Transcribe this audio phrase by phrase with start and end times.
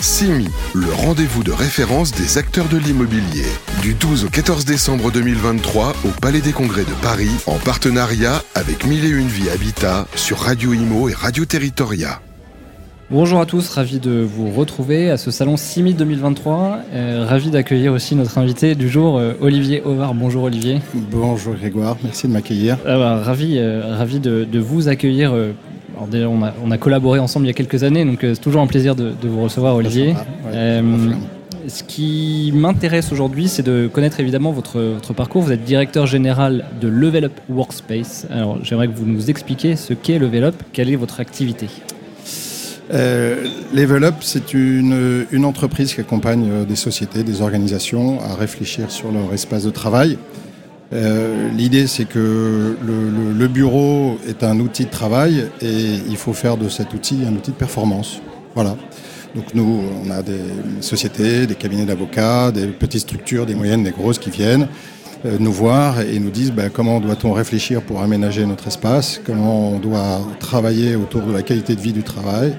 [0.00, 3.46] CIMI, le rendez-vous de référence des acteurs de l'immobilier.
[3.82, 8.86] Du 12 au 14 décembre 2023 au Palais des Congrès de Paris, en partenariat avec
[8.86, 12.20] Mille et Une Vie Habitat sur Radio Imo et Radio Territoria.
[13.10, 16.78] Bonjour à tous, ravi de vous retrouver à ce salon CIMI 2023.
[16.92, 20.14] Euh, ravi d'accueillir aussi notre invité du jour, euh, Olivier Ovard.
[20.14, 20.80] Bonjour Olivier.
[20.94, 22.78] Bonjour Grégoire, merci de m'accueillir.
[22.86, 25.34] Ah bah, ravi euh, ravi de, de vous accueillir.
[25.98, 28.34] Alors déjà, on, a, on a collaboré ensemble il y a quelques années, donc euh,
[28.34, 30.08] c'est toujours un plaisir de, de vous recevoir Olivier.
[30.10, 30.14] ouais,
[30.54, 31.10] Euh,
[31.66, 35.42] ce qui m'intéresse aujourd'hui, c'est de connaître évidemment votre, votre parcours.
[35.42, 38.26] Vous êtes directeur général de Level Up Workspace.
[38.30, 41.66] Alors j'aimerais que vous nous expliquiez ce qu'est Level Up, quelle est votre activité.
[42.94, 48.90] Euh, Level Up, c'est une, une entreprise qui accompagne des sociétés, des organisations à réfléchir
[48.90, 50.16] sur leur espace de travail.
[50.92, 56.16] Euh, L'idée, c'est que le, le- le bureau est un outil de travail et il
[56.16, 58.20] faut faire de cet outil un outil de performance.
[58.54, 58.76] Voilà.
[59.34, 60.40] Donc nous, on a des
[60.80, 64.68] sociétés, des cabinets d'avocats, des petites structures, des moyennes, des grosses qui viennent
[65.26, 69.70] euh, nous voir et nous disent ben, comment doit-on réfléchir pour aménager notre espace, comment
[69.72, 72.54] on doit travailler autour de la qualité de vie du travail,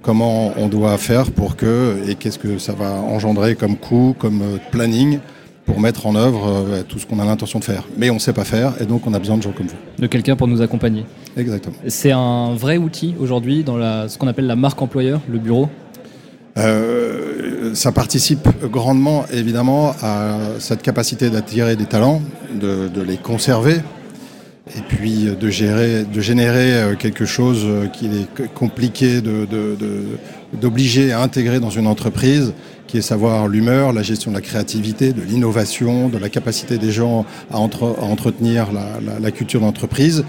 [0.00, 4.40] comment on doit faire pour que, et qu'est-ce que ça va engendrer comme coût, comme
[4.40, 5.18] euh, planning,
[5.66, 7.82] pour mettre en œuvre euh, tout ce qu'on a l'intention de faire.
[7.98, 9.76] Mais on ne sait pas faire, et donc on a besoin de gens comme vous.
[9.98, 11.04] De quelqu'un pour nous accompagner.
[11.36, 11.74] Exactement.
[11.88, 15.68] C'est un vrai outil aujourd'hui dans la, ce qu'on appelle la marque employeur, le bureau?
[16.56, 22.22] Euh, ça participe grandement, évidemment, à cette capacité d'attirer des talents,
[22.58, 23.76] de, de les conserver,
[24.76, 30.58] et puis de, gérer, de générer euh, quelque chose qu'il est compliqué de- de- de-
[30.58, 32.54] d'obliger à intégrer dans une entreprise,
[32.86, 36.92] qui est savoir l'humeur, la gestion de la créativité, de l'innovation, de la capacité des
[36.92, 38.68] gens à, entre- à entretenir
[39.20, 40.24] la, culture d'entreprise.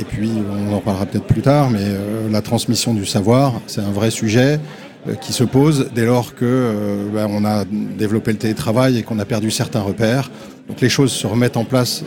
[0.00, 0.30] Et puis,
[0.70, 4.10] on en parlera peut-être plus tard, mais euh, la transmission du savoir, c'est un vrai
[4.12, 4.60] sujet
[5.08, 7.64] euh, qui se pose dès lors que euh, ben, on a
[7.98, 10.30] développé le télétravail et qu'on a perdu certains repères.
[10.68, 12.04] Donc les choses se remettent en place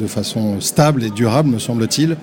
[0.00, 2.16] de façon stable et durable, me semble-t-il,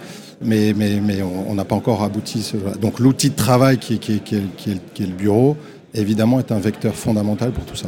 [0.43, 2.41] mais, mais, mais on n'a pas encore abouti.
[2.41, 5.55] ce- Donc l'outil de travail qui est le bureau,
[5.93, 7.87] évidemment, est un vecteur fondamental pour tout ça.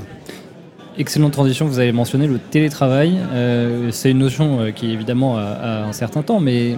[0.98, 3.18] Excellente transition, vous avez mentionné le télétravail.
[3.34, 6.76] Euh, c'est une notion euh, qui évidemment a, a un certain temps, mais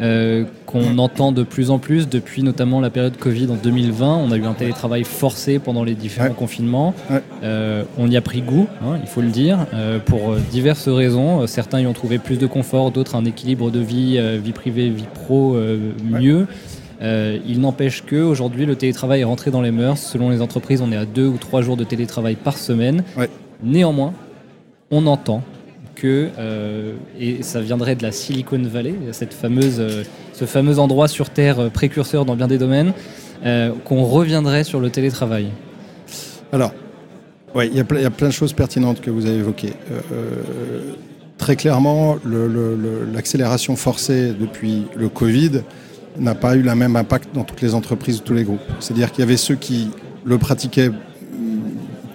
[0.00, 4.16] euh, qu'on entend de plus en plus depuis notamment la période Covid en 2020.
[4.16, 6.34] On a eu un télétravail forcé pendant les différents Ouais.
[6.34, 6.94] confinements.
[7.10, 7.20] Ouais.
[7.42, 11.46] Euh, on y a pris goût, hein, il faut le dire, euh, pour diverses raisons.
[11.46, 15.04] Certains y ont trouvé plus de confort, d'autres un équilibre de vie, vie privée, vie
[15.12, 15.54] pro
[16.02, 16.46] mieux.
[17.02, 19.98] Euh, il n'empêche que aujourd'hui le télétravail est rentré dans les mœurs.
[19.98, 23.04] Selon les entreprises, on est à deux ou trois jours de télétravail par semaine.
[23.16, 23.30] Ouais.
[23.62, 24.12] Néanmoins,
[24.90, 25.42] on entend
[25.94, 30.02] que, euh, et ça viendrait de la Silicon Valley, cette fameuse, euh,
[30.32, 32.92] ce fameux endroit sur Terre précurseur dans bien des domaines,
[33.86, 35.46] qu'on reviendrait sur le télétravail.
[36.52, 36.74] Alors,
[37.54, 39.72] ouais, il y, a y plein de choses pertinentes que vous avez évoquées.
[41.38, 42.18] Très clairement,
[43.14, 45.62] l'accélération forcée depuis le Covid
[46.20, 48.60] n'a pas eu le même impact dans toutes les entreprises, tous les groupes.
[48.78, 49.90] C'est-à-dire qu'il y avait ceux qui
[50.24, 50.94] le pratiquaient mm,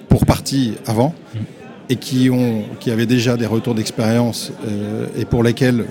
[0.07, 1.13] pour partie avant
[1.89, 5.85] et qui, ont, qui avaient déjà des retours d'expérience euh, et pour lesquels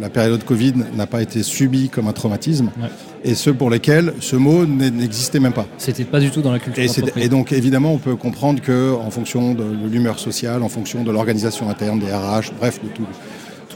[0.00, 2.88] la, période Covid n'a pas été subie comme un traumatisme, Ouais.
[3.24, 5.66] et ceux pour lesquels ce mot n'existait même pas.
[5.78, 6.84] C'était pas du tout dans la culture
[7.16, 11.04] Et, donc évidemment, on peut comprendre que en fonction de, de l'humeur sociale, en fonction
[11.04, 13.06] de l'organisation interne des RH, bref, de tout,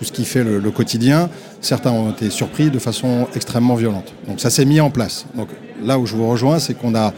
[0.00, 1.28] tout ce qui fait le, quotidien,
[1.61, 4.15] certains ont été surpris de façon extrêmement violente.
[4.27, 5.27] Donc ça s'est mis en place.
[5.34, 5.49] Donc
[5.84, 7.12] là où je vous rejoins, c'est qu'on a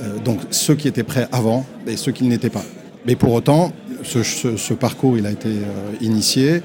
[0.00, 2.64] euh, donc ceux qui étaient prêts avant et ceux qui ne l'étaient pas.
[3.06, 3.70] Mais pour autant,
[4.02, 6.62] ce, parcours, a été euh, initié.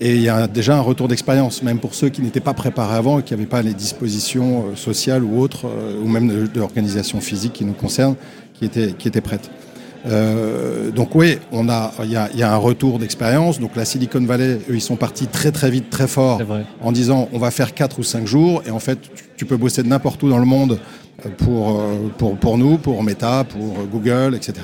[0.00, 2.96] Et il y a déjà un retour d'expérience, même pour ceux qui n'étaient pas préparés
[2.96, 5.66] avant et qui n'avaient pas les dispositions euh, sociales ou autres,
[6.02, 8.16] ou même l'organisation physique qui nous concerne,
[8.54, 9.50] qui étaient, qui étaient prêtes.
[10.06, 13.60] Euh, donc oui, on a, il y a, il y a un retour d'expérience.
[13.60, 16.38] Donc la Silicon Valley, eux, ils sont partis très très vite, très fort,
[16.82, 18.62] en disant on va faire 4 ou 5 jours.
[18.66, 20.78] Et en fait, tu- tu peux bosser de n'importe où dans le monde
[21.24, 21.84] euh, pour, euh,
[22.18, 24.54] pour, pour nous, pour Meta, pour Google, etc.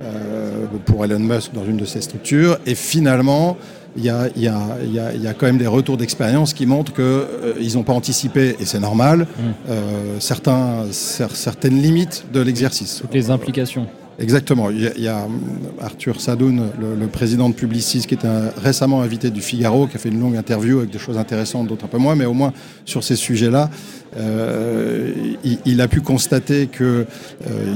[0.00, 2.58] Euh, pour Elon Musk dans une de ses structures.
[2.66, 3.56] Et finalement,
[3.96, 5.96] il y a, il y, a, il y, a, y a quand même des retours
[5.96, 9.26] d'expérience qui montrent qu'ils n'ont pas anticipé, et c'est normal,
[9.68, 12.98] euh, certains, cer- certaines limites de l'exercice.
[13.00, 13.86] Toutes les implications.
[14.18, 14.70] Exactement.
[14.70, 15.40] Il y a, il y a, hum,
[15.80, 19.96] Arthur Sadoun, le, le président de Publicis, qui est un, récemment invité du Figaro, qui
[19.96, 22.34] a fait une longue interview avec des choses intéressantes, d'autres un peu moins, mais au
[22.34, 22.52] moins
[22.84, 23.70] sur ces sujets-là,
[24.16, 25.12] euh,
[25.44, 27.06] il, il a pu constater qu'il euh,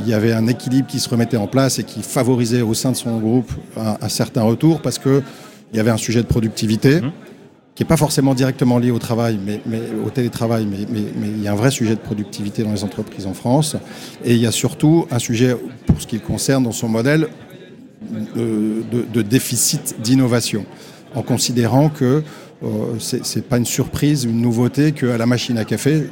[0.04, 2.96] y avait un équilibre qui se remettait en place et qui favorisait au sein de
[2.96, 5.22] son groupe un, un certain retour, parce que
[5.72, 7.00] il y avait un sujet de productivité.
[7.74, 11.28] Qui n'est pas forcément directement lié au travail, mais, mais au télétravail, mais, mais, mais,
[11.28, 13.76] il y a un vrai sujet de productivité dans les entreprises en France.
[14.24, 17.28] Et il y a surtout un sujet, pour ce qui concerne dans son modèle,
[18.36, 20.66] de, de, de déficit d'innovation,
[21.14, 22.22] en considérant que
[22.64, 26.04] euh, c'est pas une surprise, une nouveauté qu'à la machine à café,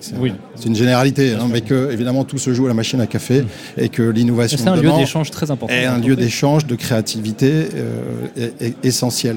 [0.00, 0.32] c'est oui.
[0.64, 3.46] une généralité, hein, mais que évidemment tout se joue à la machine à café mmh.
[3.82, 5.72] et que l'innovation c'est un lieu d'échange très important.
[5.72, 9.36] Est un lieu d'échange, de créativité euh, est, est essentiel.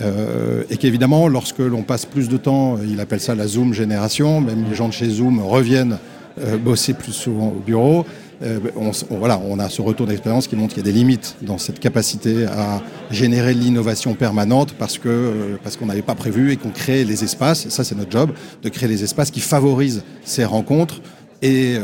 [0.00, 4.40] Euh, et qu'évidemment, lorsque l'on passe plus de temps, il appelle ça la Zoom génération,
[4.40, 5.98] même les gens de chez Zoom reviennent
[6.40, 8.04] euh, bosser plus souvent au bureau.
[8.44, 11.36] Euh, on, voilà, on a ce retour d'expérience qui montre qu'il y a des limites
[11.42, 12.80] dans cette capacité à
[13.10, 17.66] générer l'innovation permanente parce que parce qu'on n'avait pas prévu et qu'on crée les espaces.
[17.66, 18.30] Et ça, c'est notre job
[18.62, 21.00] de créer les espaces qui favorisent ces rencontres
[21.42, 21.76] et,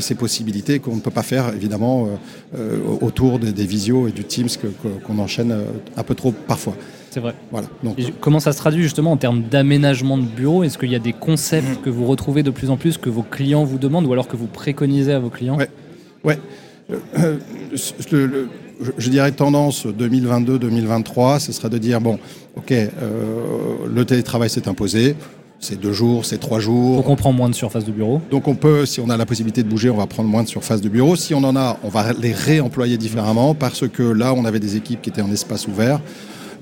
[0.00, 2.08] ces possibilités qu'on ne peut pas faire évidemment
[3.00, 5.54] autour des, des, visios et du Teams qu'on qu enchaîne
[5.96, 6.74] un peu trop parfois.
[7.12, 7.34] C'est vrai.
[7.50, 7.66] Voilà.
[7.84, 10.64] Donc, et comment ça se traduit justement en termes d'aménagement de bureau?
[10.64, 11.82] Est-ce qu'il y a des concepts mmh.
[11.82, 14.36] que vous retrouvez de plus en plus, que vos clients vous demandent ou alors que
[14.36, 15.58] vous préconisez à vos clients?
[15.58, 15.68] Ouais.
[16.24, 16.38] ouais.
[16.90, 17.36] Euh,
[18.10, 18.48] le, le,
[18.96, 22.18] je dirais tendance 2022-2023, ce serait de dire bon,
[22.56, 22.88] ok, euh,
[23.94, 25.14] le télétravail s'est imposé,
[25.60, 26.96] c'est deux jours, c'est trois jours.
[26.96, 28.22] Donc on prend moins de surface de bureau.
[28.30, 30.48] Donc on peut, si on a la possibilité de bouger, on va prendre moins de
[30.48, 31.14] surface de bureau.
[31.14, 34.76] Si on en a, on va les réemployer différemment parce que là, on avait des
[34.76, 36.00] équipes qui étaient en espace ouvert.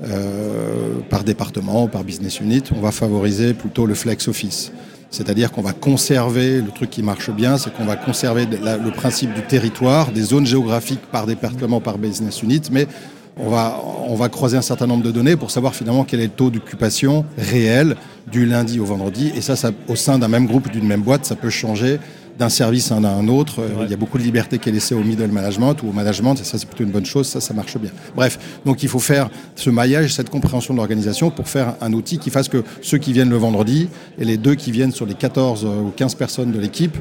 [0.03, 4.73] Euh, par département, par business unit, on va favoriser plutôt le flex office.
[5.11, 9.35] C'est-à-dire qu'on va conserver, le truc qui marche bien, c'est qu'on va conserver le principe
[9.35, 12.87] du territoire, des zones géographiques par département, par business unit, mais
[13.37, 16.25] on va, on va croiser un certain nombre de données pour savoir finalement quel est
[16.25, 17.97] le taux d'occupation réel
[18.31, 19.33] du lundi au vendredi.
[19.35, 21.99] Et ça, ça au sein d'un même groupe, d'une même boîte, ça peut changer
[22.41, 23.61] d'un service à un autre.
[23.61, 23.85] Ouais.
[23.85, 26.35] Il y a beaucoup de liberté qui est laissée au middle management ou au management,
[26.35, 27.91] et ça c'est plutôt une bonne chose, ça ça marche bien.
[28.17, 32.19] Bref, donc il faut faire ce maillage, cette compréhension de l'organisation pour faire un outil
[32.19, 33.89] qui fasse que ceux qui viennent le vendredi
[34.19, 36.97] et les deux qui viennent sur les 14 ou 15 personnes de l'équipe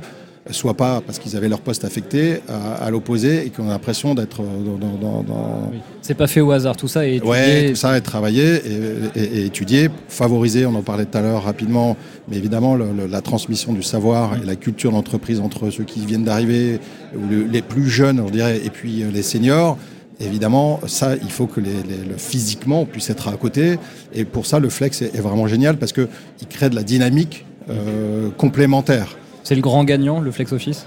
[0.52, 4.16] soit pas parce qu'ils avaient leur poste affecté à, à l'opposé et qu'on a l'impression
[4.16, 4.78] d'être dans.
[4.78, 5.70] dans, dans...
[5.72, 5.80] Oui.
[6.02, 7.30] C'est pas fait au hasard, tout ça est étudié.
[7.30, 11.22] Ouais, tout ça est travaillé et, et, et, étudié, favorisé, on en parlait tout à
[11.22, 11.96] l'heure rapidement,
[12.28, 16.06] mais évidemment le, le, la transmission du savoir et la culture d'entreprise entre ceux qui
[16.06, 16.80] viennent d'arriver,
[17.14, 19.78] le, les plus jeunes, on dirait, et puis les seniors.
[20.22, 23.78] Évidemment, ça, il faut que les, les, le physiquement on puisse être à côté.
[24.14, 26.08] Et pour ça, le flex est, est vraiment génial parce qu'il
[26.50, 29.16] crée de la dynamique euh, complémentaire.
[29.44, 30.86] C'est le grand gagnant, le flex office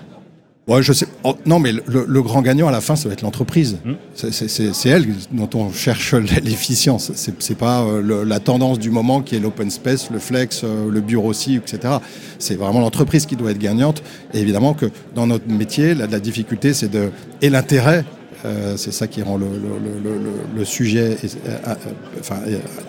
[0.69, 1.07] Ouais, je sais.
[1.25, 3.79] Oh, non, mais le, le, grand gagnant à la fin, ça va être l'entreprise.
[3.85, 3.93] Mmh.
[4.15, 6.15] C'est elle dont on cherche
[6.45, 7.11] l'efficience.
[7.17, 10.89] C'est pas euh, le, la tendance du moment qui est l'open space, le flex, euh,
[10.89, 11.95] le bureau aussi, etc.
[12.39, 14.05] C'est vraiment l'entreprise qui doit être gagnante.
[14.35, 17.11] Et évidemment que dans notre métier, la, la difficulté, c'est de
[17.41, 18.05] et l'intérêt.
[18.45, 19.47] Euh, c'est ça qui rend le,
[20.57, 21.17] le sujet
[22.19, 22.39] enfin,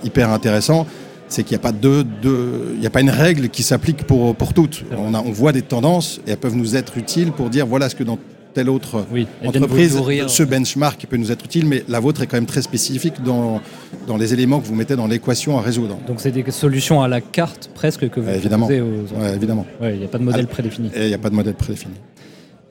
[0.04, 0.88] hyper intéressant
[1.34, 4.04] c'est qu'il n'y a pas de, de, il n'y a pas une règle qui s'applique
[4.04, 4.84] pour, pour toutes.
[4.96, 7.90] On, a, on voit des tendances et elles peuvent nous être utiles pour dire voilà
[7.90, 8.20] ce que dans
[8.54, 12.38] telle autre oui, entreprise, ce benchmark peut nous être utile, mais la vôtre est quand
[12.38, 13.62] même très spécifique dans,
[14.06, 15.98] dans les éléments que vous mettez dans l'équation à résoudre.
[16.06, 18.68] Donc c'est des solutions à la carte presque que vous ouais, évidemment.
[18.68, 19.66] proposez aux ouais, évidemment.
[19.82, 20.92] Il n'y a pas de modèle prédéfini.
[20.96, 21.96] Il n'y a pas de modèle prédéfini.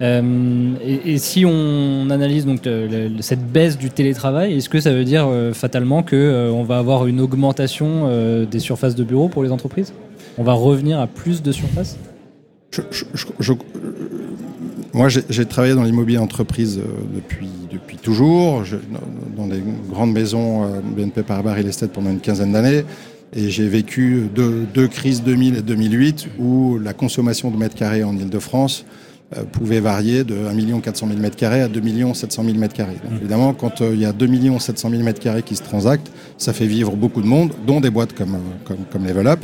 [0.01, 5.05] Euh, et, si on analyse donc le, cette baisse du télétravail, est-ce que ça veut
[5.05, 9.29] dire euh, fatalement que euh, on va avoir une augmentation euh, des surfaces de bureaux
[9.29, 9.93] pour les entreprises?
[10.39, 11.99] On va revenir à plus de surfaces?
[14.95, 16.81] Moi, j'ai travaillé dans l'immobilier entreprise
[17.15, 18.63] depuis, depuis toujours,
[19.37, 22.85] dans des grandes maisons BNP Paribas Real Estate pendant une quinzaine d'années.
[23.35, 28.05] Et j'ai vécu deux, deux crises 2000 et 2008 où la consommation de mètres carrés
[28.05, 29.12] en Ile-de-France euh,
[29.53, 32.79] pouvait varier de 1 400 000 m2 à 2 700 000 m2.
[32.79, 36.53] Donc évidemment, quand euh, il y a 2 700 000 m2 qui se transactent, ça
[36.53, 39.41] fait vivre beaucoup de monde, dont des boîtes comme, comme, comme Level Up.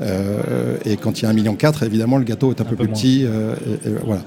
[0.00, 2.76] Euh, et quand il y a 1,4 million, évidemment, le gâteau est un, un peu,
[2.76, 3.24] peu plus petit.
[3.24, 4.22] Euh, et, et, voilà.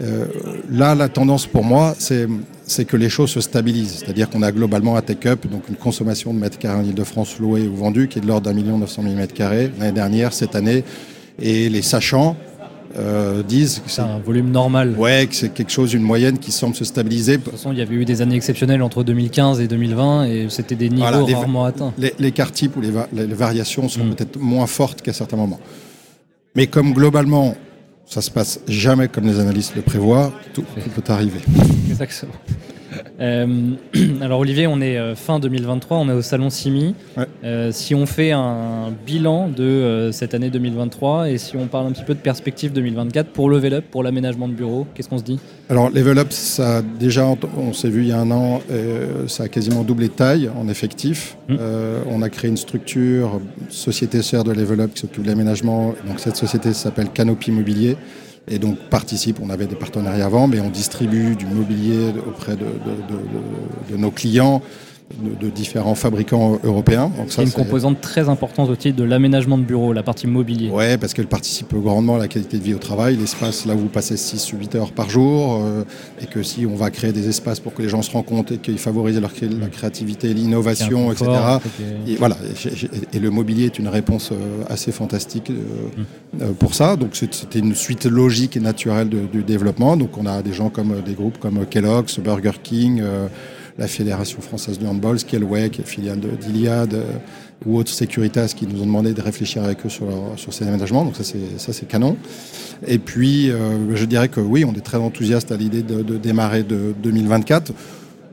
[0.00, 0.26] Euh,
[0.70, 4.04] là, la tendance pour moi, c'est que les choses se stabilisent.
[4.04, 7.66] C'est-à-dire qu'on a globalement un take-up, donc une consommation de mètres carrés en Ile-de-France loués
[7.66, 10.54] ou vendus, qui est de l'ordre d'un million 900 000 mètres carrés l'année dernière, cette
[10.54, 10.84] année.
[11.40, 12.36] Et les sachants,
[12.96, 14.94] euh, disent que c'est un volume normal.
[14.96, 17.36] Ouais, que c'est quelque chose, une moyenne qui semble se stabiliser.
[17.36, 20.46] De toute façon, il y avait eu des années exceptionnelles entre 2015 et 2020 et
[20.48, 21.92] c'était des niveaux voilà, rarement atteints.
[21.98, 24.14] Les, les quarts types ou les, va les, variations sont mmh.
[24.14, 25.60] peut-être moins fortes qu'à certains moments.
[26.54, 27.56] Mais comme globalement,
[28.06, 31.40] ça se passe jamais comme les analystes le prévoient, tout, tout peut arriver.
[31.90, 32.32] Exactement.
[33.20, 33.72] Euh,
[34.20, 36.94] alors Olivier, on est euh, fin 2023, on est au salon Simi.
[37.16, 37.26] Ouais.
[37.44, 41.86] Euh, si on fait un bilan de euh, cette année 2023 et si on parle
[41.86, 45.18] un petit peu de perspective 2024 pour Level Up, pour l'aménagement de bureau, qu'est-ce qu'on
[45.18, 45.40] se dit?
[45.68, 48.60] Alors, Level Up, ça déjà, on s'est vu il y a un an,
[49.26, 51.36] ça a quasiment doublé de taille en effectif.
[51.48, 51.56] Mm.
[51.60, 55.94] Euh, on a créé une structure, société sœur de Level Up qui s'occupe de l'aménagement.
[56.06, 57.96] Donc, cette société s'appelle Canopy Immobilier.
[58.50, 62.64] Et donc participe, on avait des partenariats avant, mais on distribue du mobilier auprès de,
[63.90, 64.62] de- nos clients,
[65.16, 67.10] de, de différents fabricants européens.
[67.16, 70.68] Donc C'est une composante très importante au titre de l'aménagement de bureau, la partie mobilier.
[70.70, 73.78] Ouais, parce qu'elle participe grandement à la qualité de vie au travail, l'espace là où
[73.78, 75.84] vous passez 6 ou 8 heures par jour, euh,
[76.20, 78.58] et que si on va créer des espaces pour que les gens se rencontrent et
[78.58, 81.30] qu'ils favorisent leur, la créativité, l'innovation, etc.
[82.06, 82.36] Et voilà,
[83.12, 85.54] et, le mobilier est une réponse euh, assez fantastique euh,
[86.42, 86.96] euh, pour ça.
[86.96, 89.96] Donc c'était une suite logique et naturelle de- du développement.
[89.96, 93.26] Donc on a des gens comme des groupes comme Kellogg's, Burger King, euh,
[93.78, 97.04] la Fédération française de handball, Scaleway, qui est filiale de- d'Iliade, euh,
[97.66, 100.66] ou autres Securitas qui nous ont demandé de réfléchir avec eux sur, leur- sur ces
[100.66, 101.04] aménagements.
[101.04, 102.16] Donc ça c'est ça c'est canon.
[102.86, 106.16] Et puis euh, je dirais que oui, on est très enthousiaste à l'idée de, de
[106.16, 107.72] démarrer de 2024.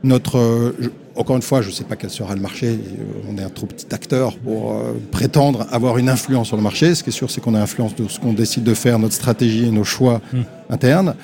[0.02, 2.66] Notre, euh, je- encore une fois, je ne sais pas quel sera le marché.
[2.68, 6.62] euh, on est un trop petit acteur pour euh, prétendre avoir une influence sur le
[6.62, 6.94] marché.
[6.94, 9.14] Ce qui est sûr, c'est qu'on a influence de ce qu'on décide de faire, notre
[9.14, 10.40] stratégie et nos choix Mm.
[10.70, 11.14] internes.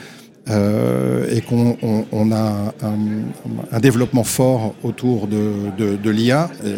[0.50, 2.96] Euh, et qu'on on, on a un,
[3.70, 6.76] un développement fort autour de, de, de l'IA euh,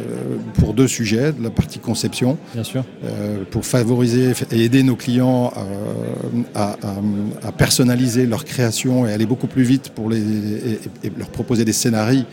[0.55, 2.85] pour deux sujets, de la partie conception, Bien sûr.
[3.05, 9.13] euh, pour favoriser et aider nos clients euh, à, à- à personnaliser leur création et
[9.13, 12.25] aller beaucoup plus vite pour les, et, et leur proposer des scénarios,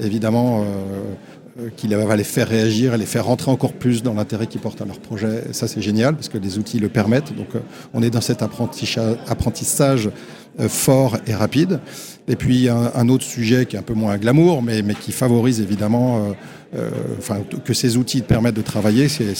[0.00, 0.64] évidemment, euh,
[1.60, 4.60] euh, qui va les faire réagir et les faire rentrer encore plus dans l'intérêt qu'ils
[4.60, 5.44] portent à leur projet.
[5.50, 7.36] Et ça, c'est génial parce que les outils le permettent.
[7.36, 7.60] Donc, euh,
[7.94, 10.10] on est dans cet apprentissage,
[10.68, 11.80] fort et rapide.
[12.28, 15.10] Et puis, un, un autre sujet qui est un peu moins glamour, mais, mais qui
[15.10, 16.32] favorise évidemment euh,
[16.76, 19.34] euh, enfin, que ces outils te permettent de travailler, c'est-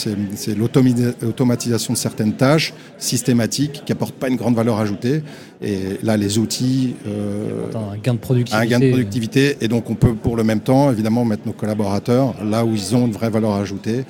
[1.23, 5.23] l'automatisation de certaines tâches systématiques qui apportent pas une grande valeur ajoutée.
[5.63, 8.65] Et là, les outils euh, un gain de productivité.
[8.67, 11.53] un gain de productivité et donc on peut pour le même temps évidemment mettre nos
[11.53, 14.05] collaborateurs là où ils ont une vraie valeur ajoutée.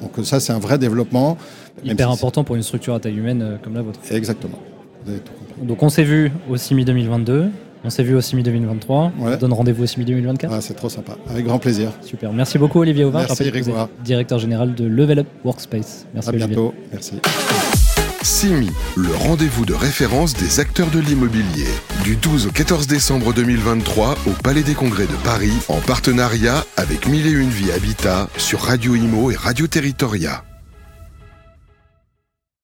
[0.00, 1.36] Donc ça c'est un vrai développement.
[1.84, 4.00] Hyper si important pour une structure à taille humaine euh, comme la vôtre.
[4.10, 4.58] Exactement.
[5.06, 5.66] Vous avez tout compris.
[5.66, 7.46] Donc on s'est vu au CIMI 2022,
[7.84, 9.04] on s'est vu au CIMI 2023.
[9.04, 9.34] Ouais.
[9.34, 10.52] On donne rendez-vous au CIMI 2024.
[10.52, 11.16] Ah, c'est trop sympa.
[11.30, 11.90] Avec grand plaisir.
[12.02, 12.32] Super.
[12.32, 13.20] Merci beaucoup Olivier Auvin.
[13.20, 13.50] Merci,
[14.04, 16.06] Directeur général de Level Up Workspace.
[16.12, 16.48] Merci À Olivier.
[16.48, 16.74] bientôt.
[16.92, 17.20] Merci.
[18.22, 21.68] CIMI, le rendez-vous de référence des acteurs de l'immobilier.
[22.02, 27.06] Du 12 au 14 décembre 2023 au Palais des Congrès de Paris, en partenariat avec
[27.06, 30.42] 1001 Vie Habitat sur Radio Imo et Radio Territoria.